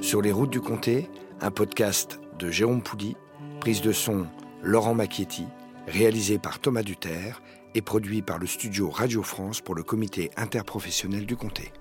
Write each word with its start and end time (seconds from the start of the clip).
Sur 0.00 0.22
les 0.22 0.32
routes 0.32 0.50
du 0.50 0.60
comté, 0.60 1.10
un 1.40 1.50
podcast 1.50 2.20
de 2.38 2.50
Jérôme 2.50 2.82
Poudy, 2.82 3.16
prise 3.60 3.82
de 3.82 3.92
son 3.92 4.26
Laurent 4.62 4.94
Macchietti, 4.94 5.46
réalisé 5.88 6.38
par 6.38 6.58
Thomas 6.58 6.82
Duterre 6.82 7.42
et 7.74 7.82
produit 7.82 8.22
par 8.22 8.38
le 8.38 8.46
studio 8.46 8.90
Radio 8.90 9.22
France 9.22 9.60
pour 9.60 9.74
le 9.74 9.82
comité 9.82 10.30
interprofessionnel 10.36 11.26
du 11.26 11.36
comté. 11.36 11.72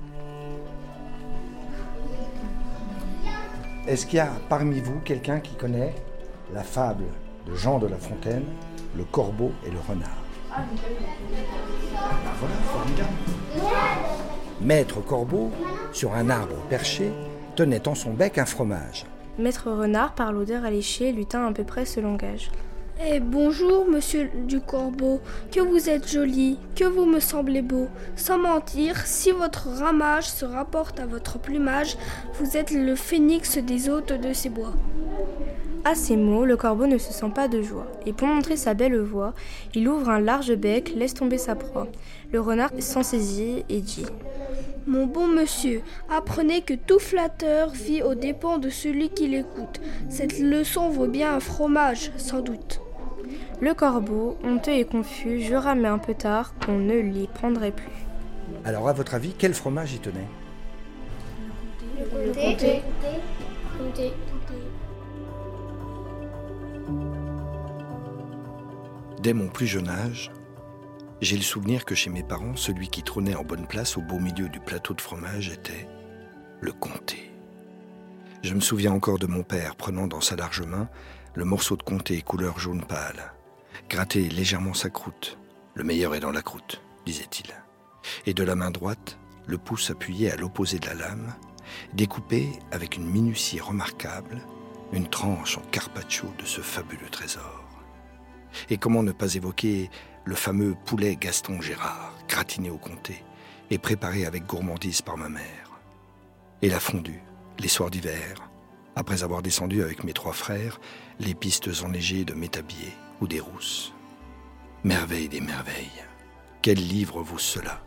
Est-ce 3.88 4.06
qu'il 4.06 4.18
y 4.18 4.20
a 4.20 4.32
parmi 4.50 4.80
vous 4.80 5.00
quelqu'un 5.02 5.40
qui 5.40 5.56
connaît 5.56 5.94
la 6.54 6.64
fable 6.64 7.06
de 7.46 7.56
Jean 7.56 7.78
de 7.78 7.88
La 7.88 7.98
Fontaine, 7.98 8.46
le 8.98 9.04
corbeau 9.04 9.52
et 9.66 9.70
le 9.70 9.80
renard? 9.80 10.24
Ah, 10.52 10.64
formidable. 12.72 13.10
Maître 14.62 15.02
Corbeau, 15.02 15.52
sur 15.92 16.14
un 16.14 16.30
arbre 16.30 16.56
perché, 16.70 17.12
tenait 17.56 17.88
en 17.88 17.96
son 17.96 18.12
bec 18.12 18.38
un 18.38 18.46
fromage. 18.46 19.06
Maître 19.40 19.72
Renard, 19.72 20.14
par 20.14 20.32
l'odeur 20.32 20.64
alléchée, 20.66 21.12
lui 21.12 21.26
tint 21.26 21.48
à 21.48 21.52
peu 21.52 21.64
près 21.64 21.86
ce 21.86 22.00
langage. 22.00 22.52
Eh 23.06 23.20
bonjour, 23.20 23.86
monsieur 23.86 24.30
du 24.46 24.62
Corbeau, 24.62 25.20
que 25.52 25.60
vous 25.60 25.90
êtes 25.90 26.10
joli, 26.10 26.58
que 26.76 26.86
vous 26.86 27.06
me 27.06 27.20
semblez 27.20 27.62
beau. 27.62 27.88
Sans 28.16 28.38
mentir, 28.38 29.06
si 29.06 29.32
votre 29.32 29.68
ramage 29.68 30.30
se 30.30 30.46
rapporte 30.46 31.02
à 31.02 31.06
votre 31.06 31.38
plumage, 31.38 31.98
vous 32.40 32.56
êtes 32.56 32.72
le 32.72 32.96
phénix 32.96 33.58
des 33.58 33.90
hôtes 33.90 34.14
de 34.14 34.32
ces 34.32 34.48
bois. 34.48 34.74
À 35.84 35.94
ces 35.94 36.16
mots, 36.16 36.46
le 36.46 36.56
corbeau 36.56 36.88
ne 36.88 36.98
se 36.98 37.12
sent 37.12 37.32
pas 37.36 37.50
de 37.50 37.62
joie, 37.62 37.88
et 38.06 38.14
pour 38.14 38.28
montrer 38.28 38.56
sa 38.56 38.74
belle 38.74 38.98
voix, 38.98 39.34
il 39.74 39.88
ouvre 39.90 40.10
un 40.10 40.22
large 40.22 40.56
bec, 40.56 40.94
laisse 40.96 41.14
tomber 41.14 41.38
sa 41.38 41.56
proie. 41.56 41.88
Le 42.32 42.40
renard 42.40 42.72
s'en 42.80 43.04
saisit 43.04 43.66
et 43.68 43.82
dit 43.82 44.06
mon 44.88 45.06
bon 45.08 45.28
monsieur, 45.28 45.82
apprenez 46.10 46.62
que 46.62 46.74
tout 46.74 47.00
flatteur 47.00 47.70
vit 47.72 48.04
aux 48.04 48.16
dépens 48.16 48.58
de 48.58 48.70
celui 48.70 49.10
qui 49.10 49.28
l'écoute. 49.28 49.82
Cette 50.10 50.40
leçon 50.40 50.90
vaut 50.90 51.08
bien 51.08 51.36
un 51.36 51.40
fromage, 51.40 52.12
sans 52.18 52.42
doute. 52.42 52.82
Le 53.62 53.74
corbeau, 53.74 54.38
honteux 54.44 54.74
et 54.74 54.86
confus, 54.86 55.42
jura 55.42 55.76
mais 55.76 55.88
un 55.88 55.98
peu 55.98 56.14
tard 56.14 56.54
qu'on 56.64 56.78
ne 56.78 57.00
l'y 57.00 57.28
prendrait 57.28 57.72
plus. 57.72 57.92
Alors, 58.64 58.88
à 58.88 58.94
votre 58.94 59.16
avis, 59.16 59.34
quel 59.38 59.54
fromage 59.54 59.94
y 59.94 60.00
tenait? 60.00 60.28
Le 61.98 62.34
comté. 62.34 62.82
Dès 69.22 69.34
mon 69.34 69.48
plus 69.48 69.66
jeune 69.66 69.90
âge, 69.90 70.32
j'ai 71.22 71.38
le 71.38 71.44
souvenir 71.44 71.86
que 71.86 71.96
chez 71.96 72.10
mes 72.10 72.24
parents, 72.24 72.56
celui 72.56 72.90
qui 72.90 73.04
trônait 73.04 73.36
en 73.36 73.44
bonne 73.44 73.68
place 73.68 73.98
au 73.98 74.02
beau 74.02 74.20
milieu 74.20 74.50
du 74.50 74.60
plateau 74.60 74.94
de 74.94 75.02
fromage 75.02 75.50
était 75.50 75.88
le 76.62 76.72
comté. 76.74 77.32
Je 78.44 78.54
me 78.54 78.60
souviens 78.60 78.92
encore 78.92 79.20
de 79.20 79.28
mon 79.28 79.44
père 79.44 79.76
prenant 79.76 80.08
dans 80.08 80.22
sa 80.22 80.36
large 80.36 80.62
main 80.62 80.90
le 81.34 81.46
morceau 81.46 81.78
de 81.78 81.84
comté 81.84 82.22
couleur 82.22 82.60
jaune 82.60 82.86
pâle, 82.86 83.34
gratter 83.90 84.30
légèrement 84.30 84.74
sa 84.74 84.90
croûte. 84.90 85.38
Le 85.74 85.84
meilleur 85.84 86.16
est 86.16 86.20
dans 86.20 86.32
la 86.32 86.42
croûte, 86.42 86.82
disait-il. 87.06 87.48
Et 88.26 88.34
de 88.34 88.44
la 88.44 88.56
main 88.56 88.72
droite, 88.72 89.18
le 89.48 89.58
pouce 89.58 89.90
appuyé 89.90 90.32
à 90.32 90.36
l'opposé 90.36 90.80
de 90.80 90.86
la 90.86 90.94
lame, 90.94 91.34
découper 91.94 92.50
avec 92.72 92.98
une 92.98 93.10
minutie 93.10 93.60
remarquable 93.60 94.42
une 94.94 95.08
tranche 95.08 95.58
en 95.58 95.62
carpaccio 95.72 96.32
de 96.40 96.46
ce 96.46 96.62
fabuleux 96.62 97.10
trésor. 97.10 97.64
Et 98.70 98.78
comment 98.78 99.04
ne 99.04 99.12
pas 99.12 99.36
évoquer 99.36 99.90
le 100.26 100.36
fameux 100.36 100.76
poulet 100.86 101.16
Gaston 101.16 101.62
Gérard, 101.62 102.14
gratiné 102.28 102.70
au 102.70 102.78
comté 102.78 103.24
et 103.70 103.78
préparé 103.78 104.26
avec 104.26 104.46
gourmandise 104.46 105.02
par 105.02 105.18
ma 105.18 105.30
mère. 105.30 105.80
Et 106.62 106.70
la 106.70 106.80
fondue, 106.80 107.22
les 107.60 107.68
soirs 107.68 107.92
d'hiver, 107.92 108.50
après 108.96 109.24
avoir 109.24 109.42
descendu 109.42 109.84
avec 109.84 110.04
mes 110.04 110.14
trois 110.14 110.34
frères 110.34 110.80
les 111.20 111.36
pistes 111.36 111.70
enneigées 111.84 112.26
de 112.26 112.34
Métabier 112.34 112.92
ou 113.22 113.28
des 113.28 113.40
Rousses. 113.40 113.94
Merveille 114.84 115.30
des 115.30 115.42
merveilles. 115.42 116.04
Quel 116.62 116.78
livre 116.78 117.22
vaut 117.22 117.38
cela? 117.38 117.82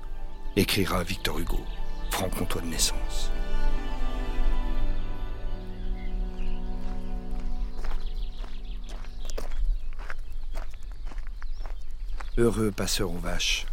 écrira 0.57 1.03
Victor 1.05 1.39
Hugo, 1.39 1.61
franc-comtois 2.11 2.63
de 2.63 2.67
naissance. 2.67 3.31
Heureux 12.39 12.71
passeur 12.71 13.11
aux 13.11 13.19
vaches, 13.19 13.67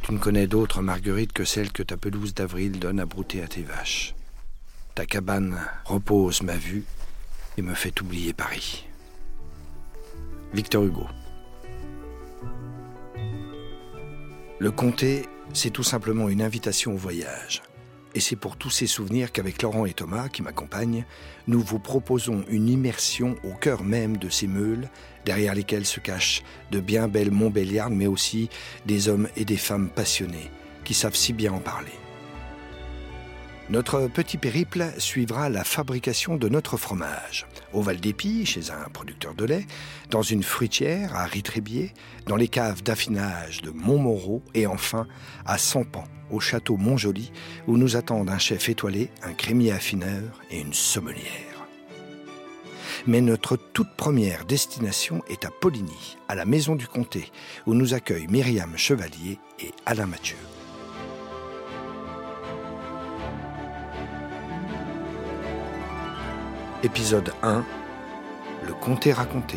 tu 0.00 0.12
ne 0.14 0.18
connais 0.18 0.46
d'autre 0.46 0.80
marguerite 0.80 1.34
que 1.34 1.44
celle 1.44 1.70
que 1.70 1.82
ta 1.82 1.98
pelouse 1.98 2.32
d'avril 2.32 2.78
donne 2.78 3.00
à 3.00 3.04
brouter 3.04 3.42
à 3.42 3.48
tes 3.48 3.60
vaches. 3.60 4.14
Ta 4.94 5.04
cabane 5.04 5.60
repose 5.84 6.40
ma 6.40 6.56
vue 6.56 6.84
et 7.58 7.62
me 7.62 7.74
fait 7.74 8.00
oublier 8.00 8.32
Paris. 8.32 8.86
Victor 10.54 10.84
Hugo. 10.84 11.06
Le 14.58 14.70
comté, 14.70 15.28
c'est 15.52 15.68
tout 15.68 15.82
simplement 15.82 16.30
une 16.30 16.40
invitation 16.40 16.94
au 16.94 16.96
voyage. 16.96 17.60
Et 18.14 18.20
c'est 18.20 18.36
pour 18.36 18.56
tous 18.56 18.70
ces 18.70 18.86
souvenirs 18.86 19.32
qu'avec 19.32 19.62
Laurent 19.62 19.84
et 19.84 19.92
Thomas, 19.92 20.28
qui 20.28 20.42
m'accompagnent, 20.42 21.04
nous 21.46 21.60
vous 21.60 21.78
proposons 21.78 22.44
une 22.48 22.68
immersion 22.68 23.36
au 23.44 23.52
cœur 23.54 23.84
même 23.84 24.16
de 24.16 24.28
ces 24.28 24.46
meules, 24.46 24.88
derrière 25.24 25.54
lesquelles 25.54 25.86
se 25.86 26.00
cachent 26.00 26.42
de 26.70 26.80
bien 26.80 27.06
belles 27.06 27.30
Montbéliardes, 27.30 27.92
mais 27.92 28.06
aussi 28.06 28.48
des 28.86 29.08
hommes 29.08 29.28
et 29.36 29.44
des 29.44 29.56
femmes 29.56 29.90
passionnés, 29.90 30.50
qui 30.84 30.94
savent 30.94 31.16
si 31.16 31.32
bien 31.32 31.52
en 31.52 31.60
parler. 31.60 31.92
Notre 33.70 34.08
petit 34.08 34.38
périple 34.38 34.86
suivra 34.96 35.50
la 35.50 35.62
fabrication 35.62 36.36
de 36.36 36.48
notre 36.48 36.78
fromage. 36.78 37.46
Au 37.74 37.82
Val 37.82 38.00
d'Épis, 38.00 38.46
chez 38.46 38.70
un 38.70 38.88
producteur 38.88 39.34
de 39.34 39.44
lait, 39.44 39.66
dans 40.08 40.22
une 40.22 40.42
fruitière 40.42 41.14
à 41.14 41.26
Ritrébier, 41.26 41.92
dans 42.26 42.36
les 42.36 42.48
caves 42.48 42.82
d'affinage 42.82 43.60
de 43.60 43.68
Montmoreau 43.68 44.42
et 44.54 44.66
enfin 44.66 45.06
à 45.44 45.58
Sampan, 45.58 46.04
au 46.30 46.40
château 46.40 46.78
Montjoli, 46.78 47.30
où 47.66 47.76
nous 47.76 47.96
attendent 47.96 48.30
un 48.30 48.38
chef 48.38 48.70
étoilé, 48.70 49.10
un 49.22 49.34
crémier 49.34 49.72
affineur 49.72 50.40
et 50.50 50.60
une 50.60 50.72
sommelière. 50.72 51.66
Mais 53.06 53.20
notre 53.20 53.56
toute 53.56 53.94
première 53.98 54.46
destination 54.46 55.22
est 55.28 55.44
à 55.44 55.50
Poligny, 55.50 56.16
à 56.28 56.34
la 56.34 56.46
maison 56.46 56.74
du 56.74 56.88
comté, 56.88 57.30
où 57.66 57.74
nous 57.74 57.92
accueillent 57.92 58.28
Myriam 58.28 58.78
Chevalier 58.78 59.38
et 59.60 59.72
Alain 59.84 60.06
Mathieu. 60.06 60.38
Épisode 66.84 67.32
1 67.42 67.64
Le 68.68 68.72
comté 68.72 69.12
raconté. 69.12 69.56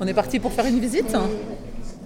On 0.00 0.06
est 0.06 0.14
parti 0.14 0.40
pour 0.40 0.50
faire 0.50 0.64
une 0.64 0.80
visite? 0.80 1.14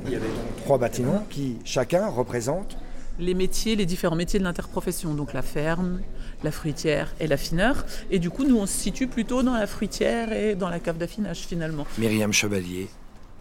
Il 0.04 0.10
y 0.10 0.16
avait 0.16 0.26
trois 0.64 0.78
bâtiments 0.78 1.24
qui 1.30 1.58
chacun 1.64 2.08
représente 2.08 2.76
les 3.20 3.34
métiers, 3.34 3.76
les 3.76 3.86
différents 3.86 4.16
métiers 4.16 4.40
de 4.40 4.44
l'interprofession, 4.44 5.14
donc 5.14 5.32
la 5.32 5.42
ferme, 5.42 6.00
la 6.42 6.50
fruitière 6.50 7.14
et 7.20 7.28
l'affineur. 7.28 7.86
Et 8.10 8.18
du 8.18 8.30
coup, 8.30 8.42
nous, 8.42 8.56
on 8.56 8.66
se 8.66 8.76
situe 8.76 9.06
plutôt 9.06 9.44
dans 9.44 9.54
la 9.54 9.68
fruitière 9.68 10.32
et 10.32 10.56
dans 10.56 10.68
la 10.68 10.80
cave 10.80 10.98
d'affinage 10.98 11.46
finalement. 11.46 11.86
Myriam 11.98 12.32
Chevalier, 12.32 12.88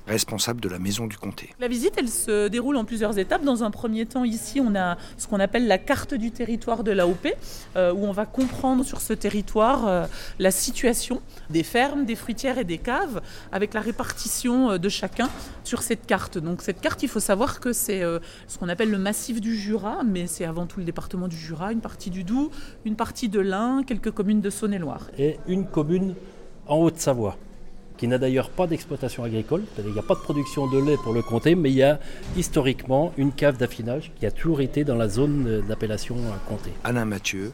responsable 0.08 0.60
de 0.62 0.70
la 0.70 0.80
maison 0.80 1.08
du 1.08 1.18
comté. 1.18 1.50
La 1.60 1.68
visite, 1.68 1.94
elle 1.98 2.10
se 2.10 2.48
déroule 2.48 2.76
en 2.76 2.86
plusieurs 2.86 3.18
étapes. 3.18 3.44
Dans 3.44 3.64
un 3.64 3.72
premier 3.72 4.06
temps, 4.06 4.24
ici, 4.24 4.60
on 4.60 4.76
a 4.76 4.98
ce 5.18 5.28
qu'on 5.28 5.40
appelle 5.40 5.68
la 5.68 5.78
carte 5.78 6.14
du 6.14 6.32
territoire 6.32 6.84
de 6.84 6.92
l'AOP, 6.92 7.28
euh, 7.76 7.94
où 7.94 8.06
on 8.06 8.12
va 8.12 8.26
comprendre 8.26 8.84
sur 8.84 9.02
ce 9.02 9.14
territoire 9.14 9.88
euh, 9.88 10.06
la 10.40 10.52
situation 10.52 11.22
des 11.50 11.64
fermes, 11.64 12.06
des 12.06 12.16
fruitières 12.16 12.58
et 12.58 12.64
des 12.64 12.78
caves, 12.78 13.22
avec 13.52 13.74
la 13.74 13.82
répartition 13.82 14.72
euh, 14.72 14.78
de 14.78 14.90
chacun 14.90 15.30
sur 15.64 15.82
cette 15.82 16.06
carte. 16.06 16.38
Donc 16.38 16.62
cette 16.62 16.82
carte, 16.82 17.04
il 17.04 17.10
faut 17.10 17.22
savoir 17.22 17.60
que 17.60 17.72
c'est 17.72 18.02
ce 18.48 18.58
qu'on 18.58 18.70
appelle 18.70 18.90
le 18.90 18.98
massif 18.98 19.40
du 19.40 19.56
Jura, 19.56 20.04
mais 20.04 20.28
c'est 20.28 20.46
avant 20.46 20.66
tout 20.66 20.80
le 20.80 20.86
département 20.86 21.28
du 21.28 21.38
Jura, 21.38 21.72
une 21.72 21.80
partie 21.80 22.10
du 22.10 22.24
Doubs, 22.24 22.52
une 22.86 22.96
partie 22.96 23.30
de 23.30 23.40
l'Ain, 23.40 23.84
quelques 23.86 24.12
communes 24.12 24.42
de 24.42 24.50
Saône-et-Loire. 24.50 25.10
Et 25.18 25.38
une 25.48 25.66
commune 25.66 26.16
en 26.68 26.78
Haute-Savoie 26.78 27.38
qui 27.98 28.08
n'a 28.08 28.18
d'ailleurs 28.18 28.50
pas 28.50 28.68
d'exploitation 28.68 29.24
agricole, 29.24 29.64
il 29.78 29.92
n'y 29.92 30.00
a 30.00 30.04
pas 30.04 30.16
de 30.16 30.20
production 30.20 30.68
de 30.68 30.80
lait 30.80 30.98
pour 31.04 31.14
le 31.14 31.22
comté, 31.22 31.56
mais 31.56 31.70
il 31.70 31.76
y 31.76 31.84
a 31.84 32.00
historiquement 32.36 33.14
une 33.18 33.32
cave 33.32 33.58
d'affinage 33.58 34.12
qui 34.20 34.26
a 34.26 34.32
toujours 34.32 34.62
été 34.62 34.84
dans 34.84 34.96
la 34.96 35.10
zone 35.10 35.62
d'appellation 35.68 36.16
comté. 36.48 36.72
Alain 36.84 37.06
Mathieu, 37.06 37.54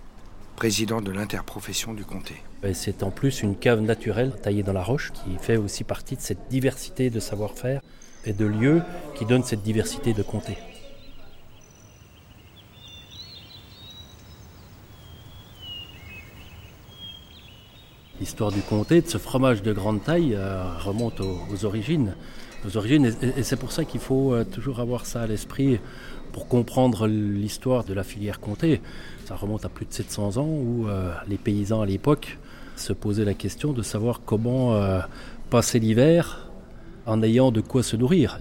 président 0.55 1.01
de 1.01 1.11
l'interprofession 1.11 1.93
du 1.93 2.03
comté. 2.03 2.35
C'est 2.73 3.03
en 3.03 3.11
plus 3.11 3.41
une 3.41 3.55
cave 3.55 3.81
naturelle 3.81 4.33
taillée 4.41 4.63
dans 4.63 4.73
la 4.73 4.83
roche 4.83 5.11
qui 5.13 5.37
fait 5.39 5.57
aussi 5.57 5.83
partie 5.83 6.15
de 6.15 6.21
cette 6.21 6.49
diversité 6.49 7.09
de 7.09 7.19
savoir-faire 7.19 7.81
et 8.25 8.33
de 8.33 8.45
lieux 8.45 8.81
qui 9.15 9.25
donne 9.25 9.43
cette 9.43 9.63
diversité 9.63 10.13
de 10.13 10.21
comté. 10.21 10.57
L'histoire 18.19 18.51
du 18.51 18.61
comté, 18.61 18.99
de 18.99 19.07
ce 19.07 19.17
fromage 19.17 19.63
de 19.63 19.71
grande 19.71 20.03
taille, 20.03 20.35
euh, 20.35 20.63
remonte 20.77 21.21
aux, 21.21 21.63
origines. 21.63 22.15
nos 22.65 22.75
origines. 22.75 23.13
Et, 23.37 23.43
c'est 23.43 23.55
pour 23.55 23.71
ça 23.71 23.85
qu'il 23.85 24.01
faut 24.01 24.33
euh, 24.33 24.43
toujours 24.43 24.81
avoir 24.81 25.05
ça 25.05 25.21
à 25.21 25.27
l'esprit 25.27 25.79
pour 26.33 26.49
comprendre 26.49 27.07
l'histoire 27.07 27.85
de 27.85 27.93
la 27.93 28.03
filière 28.03 28.41
comté. 28.41 28.81
Ça 29.23 29.35
remonte 29.35 29.63
à 29.63 29.69
plus 29.69 29.85
de 29.85 29.93
700 29.93 30.35
ans 30.35 30.49
où 30.49 30.89
euh, 30.89 31.13
les 31.29 31.37
paysans 31.37 31.81
à 31.81 31.85
l'époque 31.85 32.37
se 32.75 32.91
posaient 32.91 33.23
la 33.23 33.33
question 33.33 33.71
de 33.71 33.81
savoir 33.81 34.21
comment 34.25 34.79
passer 35.49 35.79
l'hiver 35.79 36.49
en 37.05 37.21
ayant 37.23 37.51
de 37.51 37.61
quoi 37.61 37.83
se 37.83 37.95
nourrir. 37.97 38.39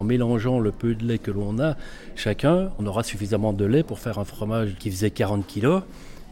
En 0.00 0.04
mélangeant 0.04 0.60
le 0.60 0.72
peu 0.72 0.94
de 0.94 1.04
lait 1.04 1.18
que 1.18 1.30
l'on 1.30 1.58
a, 1.58 1.76
chacun, 2.14 2.70
on 2.78 2.86
aura 2.86 3.02
suffisamment 3.02 3.52
de 3.52 3.64
lait 3.64 3.82
pour 3.82 3.98
faire 3.98 4.18
un 4.18 4.24
fromage 4.24 4.76
qui 4.78 4.90
faisait 4.90 5.10
40 5.10 5.46
kg. 5.46 5.82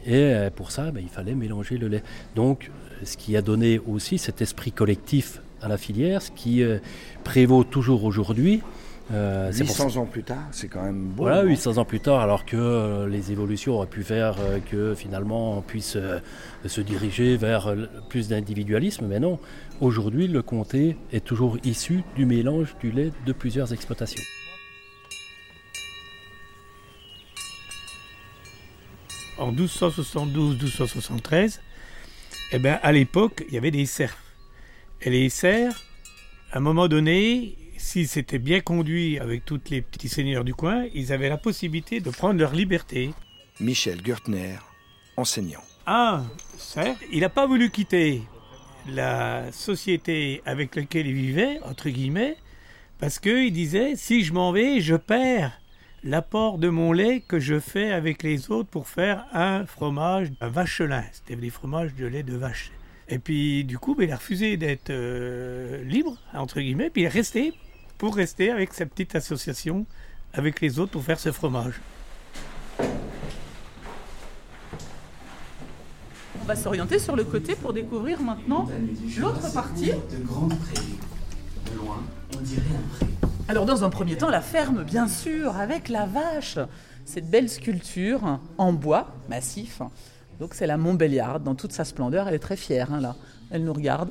Et 0.05 0.33
pour 0.55 0.71
ça, 0.71 0.91
ben, 0.91 1.01
il 1.01 1.09
fallait 1.09 1.33
mélanger 1.33 1.77
le 1.77 1.87
lait. 1.87 2.03
Donc, 2.35 2.69
ce 3.03 3.17
qui 3.17 3.35
a 3.35 3.41
donné 3.41 3.79
aussi 3.79 4.17
cet 4.17 4.41
esprit 4.41 4.71
collectif 4.71 5.41
à 5.61 5.67
la 5.67 5.77
filière, 5.77 6.21
ce 6.21 6.31
qui 6.31 6.63
euh, 6.63 6.77
prévaut 7.23 7.63
toujours 7.63 8.03
aujourd'hui. 8.03 8.61
800 9.11 9.13
euh, 9.13 9.99
ans 9.99 10.05
plus 10.07 10.23
tard, 10.23 10.47
c'est 10.51 10.67
quand 10.67 10.81
même 10.81 11.09
beau. 11.09 11.23
Voilà, 11.23 11.43
800 11.43 11.77
ans 11.77 11.85
plus 11.85 11.99
tard, 11.99 12.21
alors 12.21 12.43
que 12.43 12.57
euh, 12.57 13.07
les 13.07 13.31
évolutions 13.31 13.75
auraient 13.75 13.85
pu 13.85 14.03
faire 14.03 14.35
que 14.71 14.95
finalement 14.95 15.59
on 15.59 15.61
puisse 15.61 15.95
se 16.65 16.81
diriger 16.81 17.37
vers 17.37 17.75
plus 18.09 18.29
d'individualisme, 18.29 19.05
mais 19.07 19.19
non. 19.19 19.37
Aujourd'hui, 19.79 20.27
le 20.27 20.41
comté 20.41 20.97
est 21.11 21.23
toujours 21.23 21.57
issu 21.63 22.03
du 22.15 22.25
mélange 22.25 22.75
du 22.81 22.91
lait 22.91 23.11
de 23.27 23.33
plusieurs 23.33 23.73
exploitations. 23.73 24.23
En 29.37 29.51
1272-1273, 29.51 31.59
eh 32.51 32.59
ben, 32.59 32.79
à 32.81 32.91
l'époque, 32.91 33.43
il 33.47 33.53
y 33.53 33.57
avait 33.57 33.71
des 33.71 33.85
cerfs. 33.85 34.17
Et 35.01 35.09
les 35.09 35.29
cerfs, 35.29 35.83
à 36.51 36.57
un 36.57 36.61
moment 36.61 36.87
donné, 36.87 37.57
si 37.77 38.07
c'était 38.07 38.39
bien 38.39 38.61
conduit 38.61 39.19
avec 39.19 39.43
tous 39.43 39.59
les 39.69 39.81
petits 39.81 40.09
seigneurs 40.09 40.45
du 40.45 40.53
coin, 40.53 40.85
ils 40.93 41.11
avaient 41.11 41.29
la 41.29 41.37
possibilité 41.37 41.99
de 41.99 42.09
prendre 42.09 42.39
leur 42.39 42.53
liberté. 42.53 43.11
Michel 43.59 44.01
Gürtner, 44.01 44.55
enseignant. 45.17 45.63
Ah, 45.85 46.23
cerf, 46.57 46.97
il 47.11 47.19
n'a 47.19 47.29
pas 47.29 47.45
voulu 47.45 47.71
quitter 47.71 48.23
la 48.87 49.51
société 49.51 50.41
avec 50.45 50.75
laquelle 50.75 51.07
il 51.07 51.13
vivait, 51.13 51.59
entre 51.63 51.89
guillemets, 51.89 52.37
parce 52.99 53.19
qu'il 53.19 53.51
disait, 53.51 53.95
si 53.95 54.23
je 54.23 54.33
m'en 54.33 54.51
vais, 54.51 54.79
je 54.79 54.95
perds 54.95 55.51
l'apport 56.05 56.59
de 56.59 56.69
mon 56.69 56.93
lait 56.93 57.21
que 57.27 57.39
je 57.39 57.59
fais 57.59 57.91
avec 57.91 58.21
les 58.21 58.51
autres 58.51 58.69
pour 58.69 58.87
faire 58.87 59.25
un 59.33 59.65
fromage, 59.65 60.31
un 60.39 60.49
vachelin. 60.49 61.03
C'était 61.11 61.35
des 61.35 61.49
fromages 61.49 61.95
de 61.95 62.05
lait 62.05 62.23
de 62.23 62.37
vache. 62.37 62.71
Et 63.09 63.19
puis, 63.19 63.63
du 63.65 63.79
coup, 63.79 63.95
ben, 63.95 64.07
il 64.07 64.11
a 64.11 64.15
refusé 64.15 64.55
d'être 64.55 64.91
euh, 64.91 65.83
libre, 65.83 66.17
entre 66.33 66.61
guillemets, 66.61 66.91
puis 66.91 67.01
il 67.01 67.05
est 67.05 67.09
resté 67.09 67.53
pour 67.97 68.15
rester 68.15 68.51
avec 68.51 68.73
sa 68.73 68.85
petite 68.85 69.15
association 69.15 69.85
avec 70.33 70.61
les 70.61 70.79
autres 70.79 70.91
pour 70.91 71.03
faire 71.03 71.19
ce 71.19 71.31
fromage. 71.31 71.81
On 76.39 76.45
va 76.45 76.55
s'orienter 76.55 76.99
sur 76.99 77.15
le 77.15 77.23
côté 77.23 77.55
pour 77.55 77.73
découvrir 77.73 78.21
maintenant 78.21 78.69
l'autre 79.17 79.53
partie. 79.53 79.91
De 79.91 80.23
grandes 80.23 80.59
prairies. 80.59 80.99
De 81.71 81.77
loin, 81.79 82.03
on 82.37 82.41
dirait 82.41 82.61
un 82.61 82.95
pré. 82.95 83.14
Alors 83.47 83.67
dans 83.67 83.83
un 83.83 83.91
premier 83.91 84.17
temps, 84.17 84.29
la 84.29 84.41
ferme, 84.41 84.83
bien 84.83 85.07
sûr, 85.07 85.55
avec 85.55 85.89
la 85.89 86.07
vache. 86.07 86.57
Cette 87.05 87.29
belle 87.29 87.47
sculpture 87.47 88.39
en 88.57 88.73
bois 88.73 89.13
massif. 89.29 89.83
Donc 90.39 90.55
c'est 90.55 90.65
la 90.65 90.77
Montbéliarde 90.77 91.43
dans 91.43 91.53
toute 91.53 91.71
sa 91.71 91.85
splendeur. 91.85 92.27
Elle 92.27 92.33
est 92.33 92.39
très 92.39 92.57
fière, 92.57 92.91
hein, 92.91 92.99
là. 92.99 93.15
Elle 93.51 93.63
nous 93.63 93.73
regarde. 93.73 94.09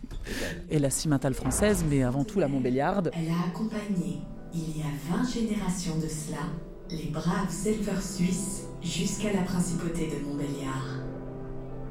Et 0.70 0.78
la 0.78 0.88
cimentale 0.88 1.34
française, 1.34 1.84
mais 1.88 2.02
avant 2.02 2.24
tout 2.24 2.40
la 2.40 2.48
Montbéliarde. 2.48 3.10
Elle 3.14 3.28
a 3.28 3.46
accompagné, 3.46 4.20
il 4.54 4.78
y 4.78 4.80
a 4.80 5.16
20 5.16 5.30
générations 5.30 5.98
de 5.98 6.08
cela, 6.08 6.40
les 6.90 7.10
braves 7.10 7.54
éleveurs 7.66 8.02
suisses 8.02 8.64
jusqu'à 8.82 9.34
la 9.34 9.42
principauté 9.42 10.08
de 10.08 10.26
Montbéliard. 10.26 11.02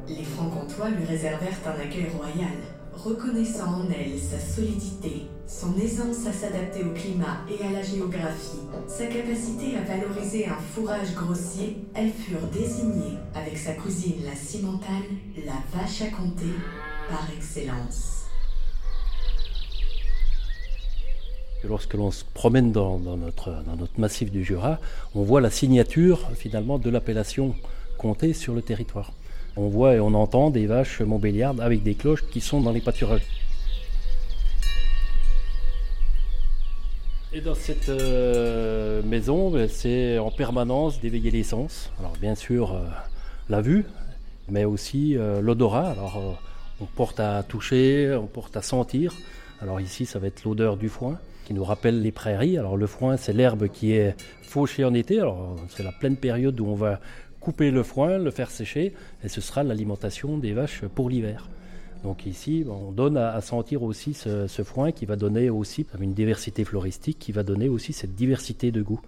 Les 0.08 0.24
Francs-Comtois 0.24 0.90
lui 0.90 1.06
réservèrent 1.06 1.60
un 1.68 1.80
accueil 1.80 2.10
royal 2.18 2.58
reconnaissant 2.96 3.82
en 3.82 3.88
elle 3.90 4.18
sa 4.20 4.40
solidité, 4.40 5.28
son 5.48 5.78
aisance 5.78 6.26
à 6.28 6.34
s'adapter 6.34 6.84
au 6.84 6.94
climat 6.94 7.40
et 7.50 7.64
à 7.64 7.72
la 7.72 7.82
géographie, 7.82 8.60
sa 8.88 9.06
capacité 9.06 9.78
à 9.78 9.82
valoriser 9.82 10.48
un 10.48 10.58
fourrage 10.58 11.14
grossier, 11.14 11.78
elles 11.94 12.12
furent 12.12 12.48
désignées, 12.52 13.18
avec 13.34 13.58
sa 13.58 13.74
cousine 13.74 14.24
la 14.26 14.36
cimentale, 14.36 15.04
la 15.46 15.78
vache 15.78 16.02
à 16.02 16.08
compter 16.08 16.54
par 17.10 17.28
excellence. 17.36 18.24
Lorsque 21.68 21.96
l'on 21.96 22.12
se 22.12 22.24
promène 22.34 22.72
dans, 22.72 23.00
notre, 23.00 23.64
dans 23.64 23.76
notre 23.76 24.00
massif 24.00 24.32
du 24.32 24.44
Jura, 24.44 24.80
on 25.16 25.24
voit 25.24 25.42
la 25.42 25.50
signature 25.50 26.30
finalement 26.36 26.78
de 26.78 26.90
l'appellation 26.90 27.56
comté 27.98 28.34
sur 28.34 28.54
le 28.54 28.62
territoire 28.62 29.14
on 29.58 29.68
voit 29.68 29.96
et 29.96 30.00
on 30.00 30.14
entend 30.14 30.50
des 30.50 30.68
vaches 30.68 31.02
montbéliardes 31.02 31.62
avec 31.62 31.84
des 31.84 31.96
cloches 31.96 32.26
qui 32.30 32.42
sont 32.42 32.62
dans 32.62 32.72
les 32.72 32.82
pâturages. 32.82 33.26
Et 37.34 37.42
dans 37.42 37.54
cette 37.54 37.90
euh, 37.90 39.02
maison, 39.04 39.50
ben, 39.50 39.68
c'est 39.68 40.18
en 40.20 40.32
permanence 40.32 41.02
d'éveiller 41.02 41.32
les 41.32 41.44
sens. 41.44 41.92
Alors 42.00 42.14
bien 42.14 42.34
sûr, 42.34 42.72
euh, 42.72 42.86
la 43.50 43.62
vue, 43.62 43.84
mais 44.50 44.64
aussi 44.64 45.18
euh, 45.18 45.42
l'odorat. 45.42 45.90
Alors 45.90 46.42
on 46.80 46.86
porte 46.86 47.20
à 47.20 47.44
toucher, 47.44 48.16
on 48.16 48.28
porte 48.28 48.56
à 48.56 48.62
sentir. 48.62 49.14
Alors 49.62 49.82
ici, 49.82 50.06
ça 50.06 50.18
va 50.18 50.28
être 50.28 50.46
l'odeur 50.46 50.78
du 50.78 50.88
foin 50.88 51.20
qui 51.46 51.54
nous 51.54 51.66
rappelle 51.66 52.02
les 52.02 52.14
prairies. 52.14 52.58
Alors 52.58 52.78
le 52.78 52.88
foin, 52.88 53.18
c'est 53.18 53.34
l'herbe 53.34 53.68
qui 53.68 53.92
est 53.92 54.16
fauchée 54.42 54.86
en 54.86 54.94
été. 54.94 55.20
Alors 55.20 55.58
c'est 55.68 55.84
la 55.84 55.92
pleine 55.92 56.16
période 56.16 56.58
où 56.62 56.68
on 56.68 56.76
va 56.76 57.02
couper 57.46 57.70
le 57.70 57.84
foin, 57.84 58.18
le 58.18 58.32
faire 58.32 58.50
sécher, 58.50 58.94
et 59.24 59.30
ce 59.30 59.40
sera 59.40 59.62
l'alimentation 59.62 60.40
des 60.40 60.54
vaches 60.54 60.82
pour 60.96 61.12
l'hiver. 61.12 61.48
Donc 62.04 62.26
ici, 62.26 62.66
on 62.68 62.92
donne 62.92 63.18
à, 63.18 63.40
sentir 63.42 63.84
aussi 63.84 64.16
ce, 64.16 64.64
foin 64.64 64.92
qui 64.92 65.06
va 65.06 65.16
donner 65.16 65.52
aussi 65.52 65.86
une 66.00 66.16
diversité 66.16 66.64
floristique, 66.64 67.20
qui 67.20 67.32
va 67.32 67.44
donner 67.44 67.70
aussi 67.70 67.94
cette 67.94 68.16
diversité 68.16 68.72
de 68.72 68.82
goût. 68.82 69.00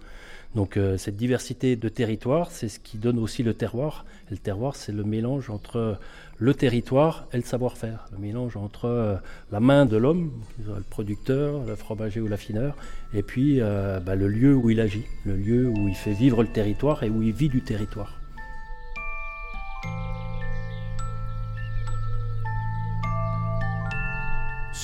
Donc 0.54 0.76
euh, 0.76 0.96
cette 0.96 1.16
diversité 1.16 1.74
de 1.74 1.88
territoire, 1.88 2.52
c'est 2.52 2.68
ce 2.68 2.78
qui 2.78 2.96
donne 2.96 3.18
aussi 3.18 3.42
le 3.42 3.54
terroir. 3.54 4.06
Et 4.28 4.34
le 4.34 4.38
terroir, 4.38 4.76
c'est 4.76 4.92
le 4.92 5.02
mélange 5.02 5.50
entre 5.50 5.98
le 6.38 6.54
territoire 6.54 7.26
et 7.32 7.36
le 7.36 7.42
savoir-faire, 7.42 8.06
le 8.12 8.18
mélange 8.18 8.56
entre 8.56 8.84
euh, 8.84 9.16
la 9.50 9.60
main 9.60 9.84
de 9.84 9.96
l'homme, 9.96 10.30
le 10.64 10.82
producteur, 10.88 11.64
le 11.64 11.74
fromager 11.74 12.20
ou 12.20 12.28
l'affineur, 12.28 12.76
et 13.12 13.22
puis 13.22 13.60
euh, 13.60 13.98
bah, 14.00 14.14
le 14.14 14.28
lieu 14.28 14.54
où 14.54 14.70
il 14.70 14.80
agit, 14.80 15.04
le 15.24 15.36
lieu 15.36 15.68
où 15.68 15.88
il 15.88 15.96
fait 15.96 16.12
vivre 16.12 16.42
le 16.42 16.48
territoire 16.48 17.02
et 17.02 17.10
où 17.10 17.22
il 17.22 17.32
vit 17.32 17.48
du 17.48 17.62
territoire. 17.62 18.17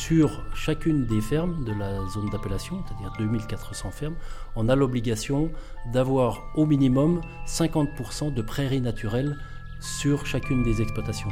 Sur 0.07 0.43
chacune 0.55 1.07
des 1.07 1.23
fermes 1.23 1.65
de 1.65 1.73
la 1.73 2.07
zone 2.09 2.29
d'appellation, 2.29 2.85
c'est-à-dire 2.87 3.11
2400 3.19 3.91
fermes, 3.91 4.17
on 4.55 4.69
a 4.69 4.77
l'obligation 4.77 5.51
d'avoir 5.95 6.43
au 6.57 6.67
minimum 6.67 7.23
50% 7.47 8.35
de 8.35 8.43
prairies 8.43 8.83
naturelles 8.83 9.39
sur 9.81 10.27
chacune 10.27 10.63
des 10.63 10.83
exploitations. 10.83 11.31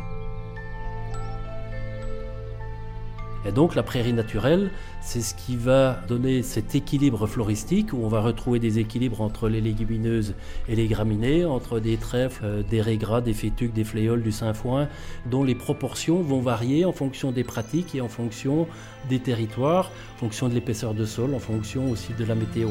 Et 3.44 3.52
donc 3.52 3.74
la 3.74 3.82
prairie 3.82 4.12
naturelle, 4.12 4.70
c'est 5.00 5.20
ce 5.20 5.34
qui 5.34 5.56
va 5.56 6.00
donner 6.06 6.42
cet 6.42 6.74
équilibre 6.74 7.26
floristique 7.26 7.92
où 7.92 7.98
on 8.04 8.08
va 8.08 8.20
retrouver 8.20 8.60
des 8.60 8.78
équilibres 8.78 9.20
entre 9.20 9.48
les 9.48 9.60
légumineuses 9.60 10.34
et 10.68 10.76
les 10.76 10.86
graminées, 10.86 11.44
entre 11.44 11.80
des 11.80 11.96
trèfles, 11.96 12.44
euh, 12.44 12.62
des 12.62 12.80
régras, 12.80 13.20
des 13.20 13.34
fétuques, 13.34 13.72
des 13.72 13.84
fléoles, 13.84 14.22
du 14.22 14.32
sainfoin, 14.32 14.88
dont 15.26 15.42
les 15.42 15.56
proportions 15.56 16.22
vont 16.22 16.40
varier 16.40 16.84
en 16.84 16.92
fonction 16.92 17.32
des 17.32 17.44
pratiques 17.44 17.94
et 17.94 18.00
en 18.00 18.08
fonction 18.08 18.68
des 19.08 19.18
territoires, 19.18 19.90
en 20.16 20.18
fonction 20.18 20.48
de 20.48 20.54
l'épaisseur 20.54 20.94
de 20.94 21.04
sol, 21.04 21.34
en 21.34 21.40
fonction 21.40 21.90
aussi 21.90 22.12
de 22.16 22.24
la 22.24 22.34
météo. 22.34 22.68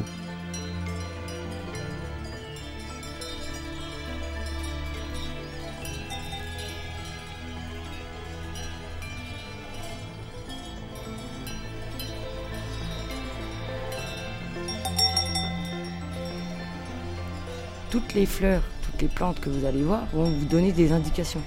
Toutes 18.12 18.20
les 18.20 18.25
fleurs, 18.25 18.63
toutes 18.84 19.01
les 19.01 19.08
plantes 19.08 19.39
que 19.39 19.50
vous 19.50 19.65
allez 19.65 19.84
voir 19.84 20.06
vont 20.12 20.25
vous 20.25 20.46
donner 20.46 20.74
des 20.74 20.91
indications. 20.91 21.39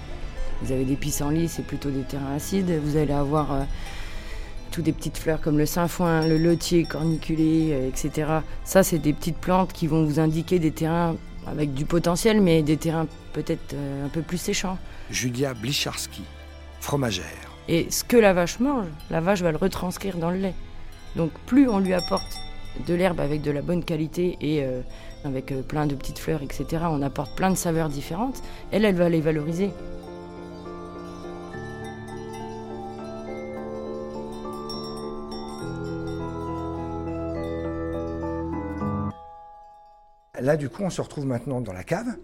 Vous 0.62 0.72
avez 0.72 0.86
des 0.86 0.96
pissenlits, 0.96 1.48
c'est 1.48 1.66
plutôt 1.66 1.90
des 1.90 2.04
terrains 2.04 2.34
acides. 2.34 2.70
Vous 2.82 2.96
allez 2.96 3.12
avoir 3.12 3.52
euh, 3.52 3.64
toutes 4.70 4.84
des 4.84 4.94
petites 4.94 5.18
fleurs 5.18 5.42
comme 5.42 5.58
le 5.58 5.66
sainfoin, 5.66 6.26
le 6.26 6.38
lotier 6.38 6.84
corniculé, 6.84 7.68
euh, 7.72 7.88
etc. 7.88 8.38
Ça, 8.64 8.82
c'est 8.82 8.98
des 8.98 9.12
petites 9.12 9.36
plantes 9.36 9.74
qui 9.74 9.86
vont 9.86 10.04
vous 10.04 10.20
indiquer 10.20 10.58
des 10.58 10.70
terrains 10.70 11.16
avec 11.46 11.74
du 11.74 11.84
potentiel, 11.84 12.40
mais 12.40 12.62
des 12.62 12.78
terrains 12.78 13.08
peut-être 13.34 13.74
euh, 13.74 14.06
un 14.06 14.08
peu 14.08 14.22
plus 14.22 14.38
séchants. 14.38 14.78
Julia 15.10 15.52
Blicharski, 15.52 16.22
fromagère. 16.80 17.26
Et 17.68 17.90
ce 17.90 18.04
que 18.04 18.16
la 18.16 18.32
vache 18.32 18.58
mange, 18.58 18.86
la 19.10 19.20
vache 19.20 19.42
va 19.42 19.52
le 19.52 19.58
retranscrire 19.58 20.16
dans 20.16 20.30
le 20.30 20.38
lait. 20.38 20.54
Donc 21.14 21.30
plus 21.44 21.68
on 21.68 21.78
lui 21.78 21.92
apporte 21.92 22.38
de 22.86 22.94
l'herbe 22.94 23.20
avec 23.20 23.42
de 23.42 23.50
la 23.50 23.62
bonne 23.62 23.84
qualité 23.84 24.36
et 24.40 24.62
euh, 24.64 24.80
avec 25.24 25.52
euh, 25.52 25.62
plein 25.62 25.86
de 25.86 25.94
petites 25.94 26.18
fleurs, 26.18 26.42
etc., 26.42 26.84
on 26.90 27.02
apporte 27.02 27.36
plein 27.36 27.50
de 27.50 27.56
saveurs 27.56 27.88
différentes, 27.88 28.42
elle, 28.72 28.84
elle 28.84 28.96
va 28.96 29.08
les 29.08 29.20
valoriser. 29.20 29.70
Là, 40.40 40.56
du 40.56 40.68
coup, 40.68 40.82
on 40.82 40.90
se 40.90 41.00
retrouve 41.00 41.24
maintenant 41.24 41.60
dans 41.60 41.72
la 41.72 41.84
cave. 41.84 42.16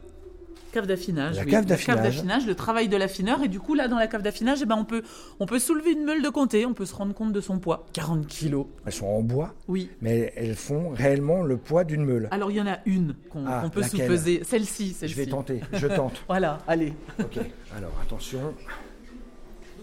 Cave 0.73 0.87
d'affinage. 0.87 1.37
La 1.37 1.43
oui. 1.45 1.51
cave 1.51 1.63
Le 1.65 1.69
d'affinage. 1.69 2.03
d'affinage, 2.03 2.47
le 2.47 2.55
travail 2.55 2.89
de 2.89 2.97
l'affineur. 2.97 3.43
Et 3.43 3.49
du 3.49 3.59
coup, 3.61 3.75
là, 3.75 3.89
dans 3.89 3.99
la 3.99 4.07
cave 4.07 4.23
d'affinage, 4.23 4.59
eh 4.63 4.67
ben, 4.67 4.77
on, 4.77 4.85
peut, 4.85 5.03
on 5.41 5.47
peut 5.47 5.59
soulever 5.59 5.93
une 5.93 6.05
meule 6.05 6.23
de 6.23 6.29
comté, 6.29 6.65
on 6.67 6.75
peut 6.75 6.87
se 6.87 6.95
rendre 6.95 7.13
compte 7.15 7.33
de 7.33 7.41
son 7.41 7.59
poids. 7.59 7.87
40 7.93 8.27
kilos. 8.27 8.67
Elles 8.87 8.93
sont 8.93 9.07
en 9.07 9.21
bois, 9.23 9.55
Oui. 9.69 9.91
mais 10.01 10.33
elles 10.37 10.55
font 10.55 10.91
réellement 10.91 11.43
le 11.43 11.57
poids 11.57 11.85
d'une 11.85 12.05
meule. 12.05 12.29
Alors, 12.31 12.51
il 12.51 12.57
y 12.57 12.61
en 12.61 12.67
a 12.67 12.79
une 12.87 13.15
qu'on 13.31 13.45
Ah, 13.47 13.65
peut 13.73 13.83
sous-peser. 13.83 14.43
Celle-ci, 14.45 14.93
celle-ci. 14.93 15.15
Je 15.15 15.21
vais 15.21 15.27
tenter, 15.27 15.61
je 15.73 15.87
tente. 15.87 16.23
Voilà, 16.29 16.59
allez. 16.69 16.93
ok, 17.19 17.39
alors 17.77 17.93
attention. 18.03 18.41
Donc 18.41 18.53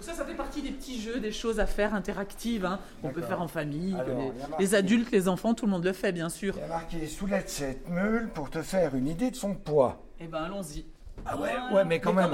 ça, 0.02 0.14
ça 0.14 0.24
fait 0.26 0.36
partie 0.58 0.62
des 0.72 0.76
petits 0.78 1.02
jeux, 1.02 1.20
des 1.20 1.32
choses 1.32 1.60
à 1.60 1.66
faire 1.66 1.94
interactives, 1.94 2.66
hein, 2.66 2.80
qu'on 3.02 3.10
peut 3.10 3.22
faire 3.22 3.42
en 3.42 3.48
famille. 3.48 3.94
Alors, 3.96 4.18
marqué- 4.50 4.56
les 4.60 4.76
adultes, 4.76 5.12
les 5.12 5.28
enfants, 5.28 5.54
tout 5.54 5.66
le 5.66 5.72
monde 5.72 5.84
le 5.86 5.94
fait, 5.94 6.12
bien 6.12 6.30
sûr. 6.30 6.54
Il 6.58 6.62
y 6.62 6.64
a 6.64 6.68
marqué 6.68 7.08
soulève 7.08 7.44
cette 7.48 7.88
meule 7.90 8.30
pour 8.30 8.50
te 8.50 8.62
faire 8.62 8.96
une 8.96 9.08
idée 9.08 9.32
de 9.32 9.36
son 9.36 9.54
poids. 9.56 10.04
Eh 10.20 10.28
ben, 10.28 10.44
allons-y. 10.44 10.86
Ah 11.30 11.38
ouais, 11.38 11.50
ouais, 11.76 11.86
mais 11.86 12.00
quand 12.00 12.14
même. 12.14 12.32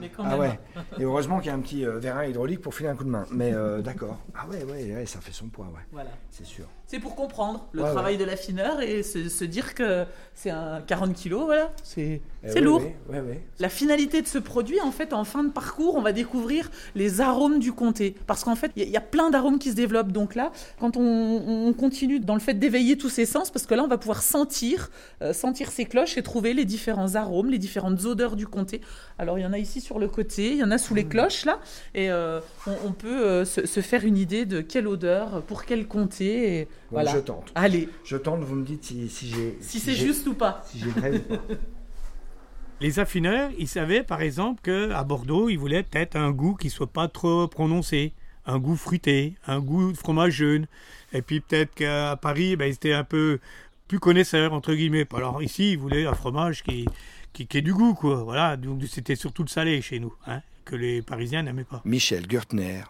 Mais 0.00 0.08
quand 0.08 0.22
Ah 0.24 0.30
même. 0.30 0.38
ouais. 0.40 0.60
Et 0.98 1.04
heureusement 1.04 1.38
qu'il 1.38 1.48
y 1.48 1.50
a 1.50 1.54
un 1.54 1.60
petit 1.60 1.84
euh, 1.84 1.98
vérin 1.98 2.24
hydraulique 2.24 2.60
pour 2.60 2.74
filer 2.74 2.88
un 2.88 2.94
coup 2.96 3.04
de 3.04 3.10
main. 3.10 3.26
Mais 3.30 3.52
euh, 3.52 3.80
d'accord. 3.82 4.18
Ah 4.34 4.46
ouais, 4.48 4.64
ouais, 4.64 4.94
ouais, 4.94 5.06
ça 5.06 5.20
fait 5.20 5.32
son 5.32 5.46
poids, 5.48 5.66
ouais. 5.66 5.80
Voilà. 5.92 6.10
C'est 6.30 6.46
sûr. 6.46 6.66
C'est 6.88 7.00
pour 7.00 7.16
comprendre 7.16 7.66
le 7.72 7.82
Ouais, 7.82 7.90
travail 7.90 8.16
de 8.16 8.24
l'affineur 8.24 8.80
et 8.80 9.02
se, 9.02 9.28
se 9.28 9.44
dire 9.44 9.74
que 9.74 10.04
c'est 10.34 10.50
un 10.50 10.80
40 10.86 11.14
kilos, 11.14 11.44
voilà. 11.46 11.72
C'est 11.82 12.20
Eh 12.44 12.60
lourd. 12.60 12.80
La 13.58 13.68
finalité 13.68 14.22
de 14.22 14.28
ce 14.28 14.38
produit, 14.38 14.80
en 14.80 14.92
fait, 14.92 15.12
en 15.12 15.24
fin 15.24 15.42
de 15.42 15.50
parcours, 15.50 15.96
on 15.96 16.02
va 16.02 16.12
découvrir 16.12 16.70
les 16.94 17.20
arômes 17.20 17.58
du 17.58 17.72
comté. 17.72 18.14
Parce 18.28 18.44
qu'en 18.44 18.54
fait, 18.54 18.70
il 18.76 18.82
y, 18.82 18.84
a- 18.84 18.88
il 18.88 18.92
y 18.92 18.96
a 18.96 19.00
plein 19.00 19.30
d'arômes 19.30 19.58
qui 19.58 19.70
se 19.70 19.74
développent. 19.74 20.12
Donc 20.12 20.36
là, 20.36 20.52
quand 20.78 20.96
on, 20.96 21.02
on 21.68 21.72
continue 21.72 22.20
dans 22.20 22.34
le 22.34 22.40
fait 22.40 22.54
d'éveiller 22.54 22.96
tous 22.96 23.08
ces 23.08 23.26
sens, 23.26 23.50
parce 23.50 23.66
que 23.66 23.74
là, 23.74 23.82
on 23.82 23.88
va 23.88 23.98
pouvoir 23.98 24.22
sentir, 24.22 24.90
euh, 25.22 25.32
sentir 25.32 25.72
ces 25.72 25.86
cloches 25.86 26.16
et 26.16 26.22
trouver 26.22 26.54
les 26.54 26.64
différents 26.64 27.16
arômes, 27.16 27.50
les 27.50 27.58
différentes 27.58 28.04
odeurs 28.04 28.35
du 28.36 28.46
comté. 28.46 28.80
Alors, 29.18 29.38
il 29.38 29.42
y 29.42 29.46
en 29.46 29.52
a 29.52 29.58
ici 29.58 29.80
sur 29.80 29.98
le 29.98 30.06
côté, 30.08 30.52
il 30.52 30.58
y 30.58 30.64
en 30.64 30.70
a 30.70 30.78
sous 30.78 30.94
les 30.94 31.06
cloches, 31.06 31.44
là. 31.44 31.58
Et 31.94 32.10
euh, 32.10 32.40
on, 32.66 32.76
on 32.86 32.92
peut 32.92 33.26
euh, 33.26 33.44
se, 33.44 33.66
se 33.66 33.80
faire 33.80 34.04
une 34.04 34.16
idée 34.16 34.46
de 34.46 34.60
quelle 34.60 34.86
odeur, 34.86 35.42
pour 35.42 35.64
quel 35.64 35.86
comté. 35.88 36.60
Et 36.60 36.64
Bon, 36.90 37.02
voilà. 37.02 37.12
je 37.12 37.18
tente. 37.18 37.50
Allez, 37.56 37.88
Je 38.04 38.16
tente, 38.16 38.40
vous 38.44 38.54
me 38.54 38.64
dites 38.64 38.84
si, 38.84 39.08
si 39.08 39.28
j'ai. 39.28 39.58
si 39.60 39.80
c'est 39.80 39.94
juste 39.94 40.26
ou 40.28 40.34
pas. 40.34 40.62
Si 40.66 40.78
j'ai 40.78 40.90
vrai 40.90 41.16
ou 41.16 41.20
pas. 41.20 41.42
Les 42.80 42.98
affineurs, 42.98 43.50
ils 43.58 43.68
savaient 43.68 44.02
par 44.02 44.20
exemple 44.20 44.60
qu'à 44.62 45.02
Bordeaux, 45.02 45.48
ils 45.48 45.56
voulaient 45.58 45.82
peut-être 45.82 46.16
un 46.16 46.30
goût 46.30 46.54
qui 46.54 46.68
soit 46.68 46.86
pas 46.86 47.08
trop 47.08 47.48
prononcé, 47.48 48.12
un 48.44 48.58
goût 48.58 48.76
fruité, 48.76 49.34
un 49.46 49.60
goût 49.60 49.92
de 49.92 49.96
fromage 49.96 50.34
jaune. 50.34 50.66
Et 51.14 51.22
puis 51.22 51.40
peut-être 51.40 51.74
qu'à 51.74 52.16
Paris, 52.20 52.54
ben, 52.56 52.66
ils 52.66 52.74
étaient 52.74 52.92
un 52.92 53.04
peu 53.04 53.38
plus 53.88 53.98
connaisseurs, 53.98 54.52
entre 54.52 54.74
guillemets. 54.74 55.06
Alors 55.14 55.42
ici, 55.42 55.72
ils 55.72 55.78
voulaient 55.78 56.06
un 56.06 56.12
fromage 56.14 56.62
qui, 56.62 56.84
qui, 57.36 57.46
qui 57.46 57.58
ait 57.58 57.62
du 57.62 57.74
goût, 57.74 57.92
quoi. 57.92 58.22
Voilà, 58.24 58.56
donc 58.56 58.82
c'était 58.88 59.14
surtout 59.14 59.42
le 59.42 59.48
salé 59.48 59.82
chez 59.82 59.98
nous, 59.98 60.14
hein, 60.26 60.40
que 60.64 60.74
les 60.74 61.02
Parisiens 61.02 61.42
n'aimaient 61.42 61.64
pas. 61.64 61.82
Michel 61.84 62.24
Gertner, 62.30 62.80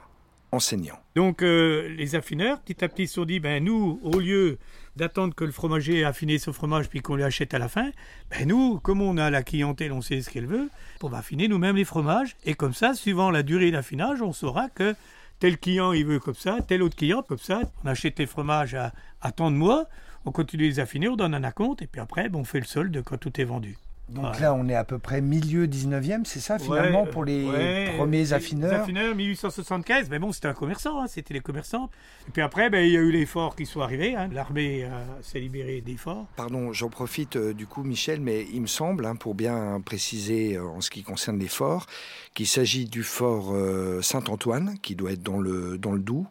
enseignant. 0.53 0.99
Donc 1.17 1.43
euh, 1.43 1.89
les 1.89 2.15
affineurs, 2.15 2.61
petit 2.61 2.85
à 2.85 2.89
petit, 2.89 3.09
se 3.09 3.15
sont 3.15 3.25
dit, 3.25 3.41
ben 3.41 3.65
nous, 3.65 3.99
au 4.05 4.21
lieu 4.21 4.59
d'attendre 4.95 5.35
que 5.35 5.43
le 5.45 5.51
fromager 5.51 5.99
ait 5.99 6.05
affiné 6.05 6.39
ce 6.39 6.53
fromage 6.53 6.89
puis 6.89 7.01
qu'on 7.01 7.17
lui 7.17 7.25
achète 7.25 7.55
à 7.55 7.59
la 7.59 7.69
fin, 7.69 7.91
ben 8.31 8.47
nous, 8.47 8.79
comme 8.79 9.03
on 9.03 9.17
a 9.19 9.31
la 9.31 9.43
clientèle, 9.43 9.93
on 9.93 10.01
sait 10.01 10.23
ce 10.23 10.31
qu'elle 10.31 10.47
veut, 10.47 10.71
on 11.03 11.09
va 11.09 11.19
affiner 11.19 11.49
nous-mêmes 11.49 11.77
les 11.77 11.85
fromages. 11.85 12.37
Et 12.45 12.55
comme 12.55 12.73
ça, 12.73 12.95
suivant 12.95 13.33
la 13.33 13.43
durée 13.43 13.73
d'affinage, 13.73 14.23
on 14.23 14.33
saura 14.33 14.69
que 14.69 14.95
tel 15.41 15.59
client, 15.59 15.93
il 15.93 16.07
veut 16.07 16.21
comme 16.21 16.35
ça, 16.35 16.59
tel 16.67 16.85
autre 16.85 16.97
client, 16.97 17.23
comme 17.23 17.39
ça. 17.39 17.63
On 17.83 17.89
achète 17.89 18.21
les 18.21 18.27
fromages 18.27 18.75
à, 18.75 18.93
à 19.21 19.33
tant 19.33 19.51
de 19.51 19.57
mois, 19.57 19.87
on 20.25 20.31
continue 20.31 20.63
de 20.63 20.69
les 20.69 20.81
affiner, 20.81 21.09
on 21.09 21.17
donne 21.17 21.35
un 21.35 21.45
acompte, 21.45 21.83
et 21.83 21.89
puis 21.89 22.01
après, 22.01 22.29
ben, 22.29 22.39
on 22.39 22.45
fait 22.45 22.61
le 22.61 22.67
solde 22.67 23.03
quand 23.05 23.19
tout 23.19 23.41
est 23.41 23.45
vendu. 23.45 23.77
Donc 24.09 24.35
Ouais. 24.35 24.41
là, 24.41 24.55
on 24.55 24.69
est 24.69 24.75
à 24.75 24.85
peu 24.85 24.99
près 25.01 25.21
milieu 25.21 25.67
19e, 25.67 26.25
c'est 26.25 26.39
ça 26.39 26.61
finalement 26.61 27.03
Ouais, 27.03 27.11
pour 27.11 27.25
les 27.25 27.45
ouais, 27.45 27.95
premiers 27.97 28.33
affineurs 28.33 28.71
Les 28.71 28.77
affineurs 28.79 29.15
1875, 29.17 30.09
mais 30.11 30.21
bon, 30.21 30.31
c'était 30.31 30.47
un 30.47 30.55
commerçant, 30.55 31.01
hein, 31.03 31.07
c'était 31.09 31.35
les 31.35 31.41
commerçants. 31.41 31.91
Et 32.29 32.31
puis 32.31 32.41
après, 32.41 32.71
ben, 32.71 32.87
il 32.87 32.93
y 32.93 32.97
a 32.97 33.01
eu 33.01 33.11
les 33.11 33.27
forts 33.27 33.57
qui 33.57 33.67
sont 33.67 33.81
arrivés, 33.81 34.15
hein, 34.15 34.29
l'armée 34.33 34.85
euh, 34.85 34.91
s'est 35.23 35.41
libérée 35.41 35.81
des 35.81 35.97
forts. 35.97 36.27
Pardon, 36.37 36.73
j'en 36.73 36.89
profite 36.89 37.35
euh, 37.37 37.53
du 37.53 37.67
coup, 37.67 37.83
Michel, 37.83 38.21
mais 38.21 38.47
il 38.53 38.63
me 38.63 38.67
semble, 38.69 39.07
hein, 39.07 39.17
pour 39.17 39.35
bien 39.35 39.81
préciser 39.85 40.57
euh, 40.57 40.65
en 40.65 40.81
ce 40.81 40.91
qui 40.91 41.03
concerne 41.03 41.39
les 41.41 41.49
forts, 41.49 41.87
qu'il 42.35 42.47
s'agit 42.47 42.85
du 42.85 43.03
fort 43.03 43.51
euh, 43.55 44.03
Saint-Antoine, 44.03 44.77
qui 44.83 44.95
doit 44.95 45.13
être 45.13 45.23
dans 45.25 45.41
le, 45.41 45.79
dans 45.79 45.93
le 45.93 45.99
Doubs, 46.01 46.27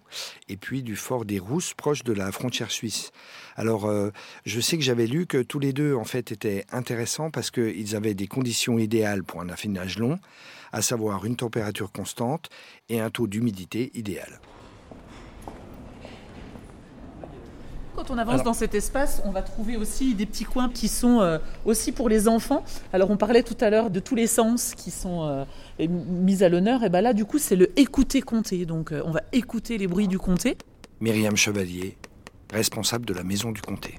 et 0.48 0.56
puis 0.56 0.82
du 0.82 0.96
fort 0.96 1.26
des 1.26 1.40
Rousses, 1.40 1.74
proche 1.74 2.04
de 2.04 2.14
la 2.14 2.32
frontière 2.32 2.72
suisse. 2.72 3.12
Alors, 3.58 3.86
euh, 3.86 4.12
je 4.46 4.60
sais 4.60 4.78
que 4.78 4.84
j'avais 4.84 5.08
lu 5.08 5.26
que 5.28 5.42
tous 5.42 5.60
les 5.60 5.72
deux, 5.74 5.96
en 5.96 6.04
fait, 6.04 6.32
étaient 6.32 6.66
intéressants 6.72 7.32
parce 7.32 7.52
qu'ils 7.72 7.96
avaient 7.96 8.14
des 8.14 8.28
conditions 8.28 8.78
idéales 8.80 9.24
pour 9.24 9.42
un 9.42 9.50
affinage 9.50 9.98
long, 10.00 10.20
à 10.72 10.82
savoir 10.82 11.26
une 11.26 11.36
température 11.36 11.92
constante 11.92 12.50
et 12.90 13.00
un 13.00 13.10
taux 13.10 13.28
d'humidité 13.28 13.92
idéal. 13.94 14.40
Quand 17.96 18.12
on 18.12 18.18
avance 18.18 18.34
Alors- 18.34 18.46
dans 18.46 18.54
cet 18.54 18.76
espace, 18.76 19.22
on 19.24 19.32
va 19.32 19.42
trouver 19.42 19.78
aussi 19.78 20.16
des 20.16 20.26
petits 20.26 20.44
coins 20.44 20.70
qui 20.70 20.90
sont 20.90 21.22
euh, 21.22 21.38
aussi 21.64 21.94
pour 21.94 22.10
les 22.10 22.28
enfants. 22.28 22.66
Alors 22.92 23.10
on 23.10 23.16
parlait 23.16 23.44
tout 23.44 23.56
à 23.62 23.70
l'heure 23.70 23.90
de 23.90 24.02
tous 24.02 24.16
les 24.16 24.28
sens 24.28 24.76
qui 24.76 24.92
sont 24.92 25.24
euh, 25.24 25.46
mis 25.88 26.44
à 26.44 26.50
l'honneur. 26.50 26.84
Et 26.84 26.90
ben 26.90 27.00
là, 27.00 27.14
du 27.14 27.24
coup, 27.24 27.40
c'est 27.40 27.56
le 27.56 27.72
écouter 27.80 28.22
compter. 28.22 28.66
Donc 28.66 28.92
euh, 28.92 29.02
on 29.06 29.12
va 29.12 29.22
écouter 29.32 29.78
les 29.78 29.88
bruits 29.88 30.10
du 30.10 30.20
comté. 30.20 30.58
Myriam 31.00 31.38
Chevalier, 31.38 31.96
responsable 32.52 33.06
de 33.06 33.14
la 33.14 33.24
maison 33.24 33.52
du 33.54 33.62
comté. 33.62 33.96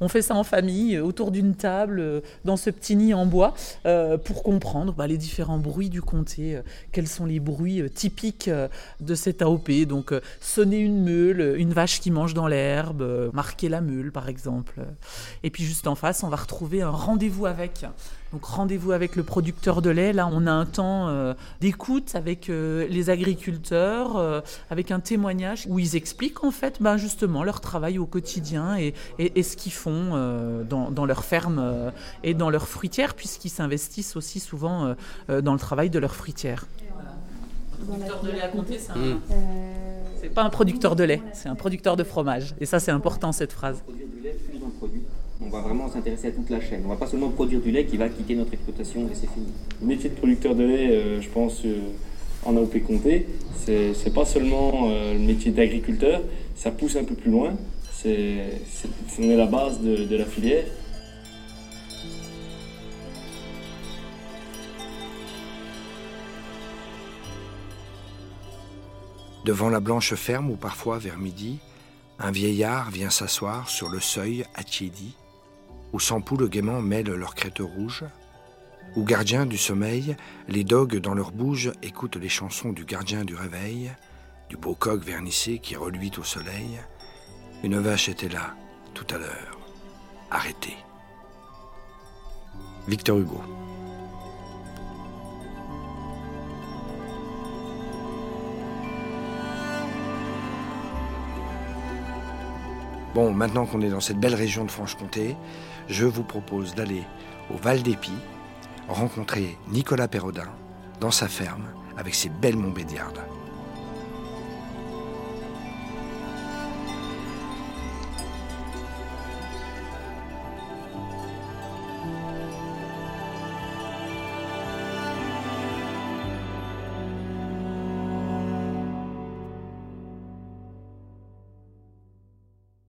On 0.00 0.08
fait 0.08 0.22
ça 0.22 0.34
en 0.34 0.44
famille, 0.44 0.96
euh, 0.96 1.04
autour 1.04 1.30
d'une 1.30 1.54
table, 1.54 2.00
euh, 2.00 2.20
dans 2.44 2.56
ce 2.56 2.70
petit 2.70 2.96
nid 2.96 3.12
en 3.12 3.26
bois, 3.26 3.54
euh, 3.86 4.16
pour 4.16 4.42
comprendre 4.42 4.94
bah, 4.94 5.06
les 5.06 5.18
différents 5.18 5.58
bruits 5.58 5.90
du 5.90 6.00
comté. 6.00 6.60
quels 6.92 7.08
sont 7.08 7.26
les 7.26 7.40
bruits 7.40 7.82
typiques 7.90 8.50
de 9.00 9.14
cet 9.14 9.42
AOP 9.42 9.84
Donc, 9.86 10.14
sonner 10.40 10.78
une 10.78 11.02
meule, 11.02 11.58
une 11.58 11.72
vache 11.72 12.00
qui 12.00 12.10
mange 12.10 12.34
dans 12.34 12.46
l'herbe, 12.46 13.30
marquer 13.32 13.68
la 13.68 13.80
meule, 13.80 14.12
par 14.12 14.28
exemple. 14.28 14.80
Et 15.42 15.50
puis, 15.50 15.64
juste 15.64 15.86
en 15.86 15.94
face, 15.94 16.22
on 16.22 16.28
va 16.28 16.36
retrouver 16.36 16.82
un 16.82 16.90
rendez-vous 16.90 17.46
avec. 17.46 17.84
Donc, 18.32 18.44
rendez-vous 18.44 18.92
avec 18.92 19.16
le 19.16 19.24
producteur 19.24 19.82
de 19.82 19.90
lait. 19.90 20.12
Là, 20.12 20.28
on 20.32 20.46
a 20.46 20.52
un 20.52 20.64
temps 20.64 21.08
euh, 21.08 21.34
d'écoute 21.60 22.14
avec 22.14 22.48
euh, 22.48 22.86
les 22.88 23.10
agriculteurs, 23.10 24.16
euh, 24.18 24.40
avec 24.70 24.92
un 24.92 25.00
témoignage 25.00 25.66
où 25.68 25.80
ils 25.80 25.96
expliquent, 25.96 26.44
en 26.44 26.52
fait, 26.52 26.80
ben, 26.80 26.96
justement, 26.96 27.42
leur 27.42 27.60
travail 27.60 27.98
au 27.98 28.06
quotidien 28.06 28.76
et, 28.78 28.94
et- 29.18 29.38
et 29.38 29.42
ce 29.42 29.56
qu'ils 29.56 29.72
font 29.72 30.12
euh, 30.14 30.62
dans, 30.62 30.92
dans 30.92 31.06
leur 31.06 31.24
ferme 31.24 31.58
euh, 31.60 31.90
et 32.22 32.34
dans 32.34 32.50
leurs 32.50 32.68
fruitières, 32.68 33.14
puisqu'ils 33.14 33.50
s'investissent 33.50 34.14
aussi 34.14 34.38
souvent 34.38 34.94
dans 35.28 35.52
le 35.52 35.58
travail 35.58 35.90
de 35.90 35.98
leurs 35.98 36.14
fruitières. 36.14 36.66
Un 37.82 37.84
producteur 37.86 38.22
de 38.22 38.30
lait 38.30 38.42
à 38.42 38.48
compter, 38.48 38.78
c'est 38.78 38.92
un- 38.92 39.18
c'est 40.20 40.28
pas 40.28 40.42
un 40.44 40.50
producteur 40.50 40.94
de 40.94 41.02
lait, 41.02 41.20
c'est 41.32 41.48
un 41.48 41.54
producteur 41.56 41.96
de 41.96 42.04
fromage. 42.04 42.54
Et 42.60 42.66
ça, 42.66 42.78
c'est 42.78 42.92
important, 42.92 43.32
cette 43.32 43.52
phrase. 43.52 43.82
On 45.42 45.48
va 45.48 45.62
vraiment 45.62 45.88
s'intéresser 45.88 46.28
à 46.28 46.32
toute 46.32 46.50
la 46.50 46.60
chaîne. 46.60 46.82
On 46.84 46.88
va 46.88 46.96
pas 46.96 47.06
seulement 47.06 47.30
produire 47.30 47.60
du 47.60 47.70
lait 47.70 47.86
qui 47.86 47.96
va 47.96 48.08
quitter 48.08 48.34
notre 48.34 48.52
exploitation 48.52 49.08
et 49.10 49.14
c'est 49.14 49.28
fini. 49.30 49.46
Le 49.80 49.86
métier 49.86 50.10
de 50.10 50.14
producteur 50.14 50.54
de 50.54 50.64
lait, 50.64 50.90
euh, 50.90 51.20
je 51.20 51.28
pense, 51.30 51.64
euh, 51.64 51.78
en 52.44 52.56
AOP 52.56 52.82
Comté, 52.86 53.26
c'est 53.64 54.12
pas 54.12 54.24
seulement 54.24 54.88
euh, 54.90 55.14
le 55.14 55.20
métier 55.20 55.50
d'agriculteur, 55.50 56.22
ça 56.56 56.70
pousse 56.70 56.96
un 56.96 57.04
peu 57.04 57.14
plus 57.14 57.30
loin. 57.30 57.54
C'est 57.92 58.60
on 59.18 59.22
est 59.22 59.36
la 59.36 59.46
base 59.46 59.80
de, 59.80 60.04
de 60.04 60.16
la 60.16 60.24
filière. 60.24 60.64
Devant 69.44 69.70
la 69.70 69.80
blanche 69.80 70.14
ferme 70.14 70.50
où 70.50 70.56
parfois 70.56 70.98
vers 70.98 71.18
midi, 71.18 71.58
un 72.18 72.30
vieillard 72.30 72.90
vient 72.90 73.08
s'asseoir 73.08 73.70
sur 73.70 73.88
le 73.88 74.00
seuil 74.00 74.44
attiédi, 74.54 75.14
où 75.92 76.00
cent 76.00 76.20
poules 76.20 76.48
gaiement 76.48 76.80
mêlent 76.80 77.12
leurs 77.12 77.34
crêtes 77.34 77.60
rouges, 77.60 78.04
où 78.96 79.04
gardiens 79.04 79.46
du 79.46 79.58
sommeil, 79.58 80.16
les 80.48 80.64
dogues 80.64 80.96
dans 80.96 81.14
leur 81.14 81.32
bouge 81.32 81.72
écoutent 81.82 82.16
les 82.16 82.28
chansons 82.28 82.72
du 82.72 82.84
gardien 82.84 83.24
du 83.24 83.34
réveil, 83.34 83.92
du 84.48 84.56
beau 84.56 84.74
coq 84.74 85.02
vernissé 85.02 85.58
qui 85.58 85.76
reluit 85.76 86.12
au 86.18 86.24
soleil. 86.24 86.80
Une 87.62 87.78
vache 87.78 88.08
était 88.08 88.28
là, 88.28 88.54
tout 88.94 89.06
à 89.10 89.18
l'heure, 89.18 89.58
arrêtée. 90.30 90.76
Victor 92.88 93.18
Hugo. 93.18 93.69
Bon, 103.14 103.32
maintenant 103.32 103.66
qu'on 103.66 103.80
est 103.80 103.90
dans 103.90 104.00
cette 104.00 104.20
belle 104.20 104.36
région 104.36 104.64
de 104.64 104.70
Franche-Comté, 104.70 105.36
je 105.88 106.06
vous 106.06 106.22
propose 106.22 106.74
d'aller 106.76 107.02
au 107.52 107.56
Val 107.56 107.82
d'Épis, 107.82 108.12
rencontrer 108.88 109.58
Nicolas 109.72 110.06
Perrodin 110.06 110.48
dans 111.00 111.10
sa 111.10 111.26
ferme 111.26 111.64
avec 111.96 112.14
ses 112.14 112.28
belles 112.28 112.56
montbéliardes. 112.56 113.20